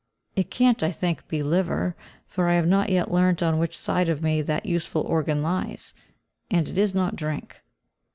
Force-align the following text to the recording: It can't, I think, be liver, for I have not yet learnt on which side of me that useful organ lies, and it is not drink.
It 0.35 0.49
can't, 0.49 0.81
I 0.81 0.89
think, 0.89 1.27
be 1.27 1.43
liver, 1.43 1.95
for 2.25 2.49
I 2.49 2.55
have 2.55 2.67
not 2.67 2.89
yet 2.89 3.11
learnt 3.11 3.43
on 3.43 3.59
which 3.59 3.77
side 3.77 4.09
of 4.09 4.23
me 4.23 4.41
that 4.41 4.65
useful 4.65 5.03
organ 5.03 5.43
lies, 5.43 5.93
and 6.49 6.67
it 6.67 6.79
is 6.79 6.95
not 6.95 7.15
drink. 7.15 7.61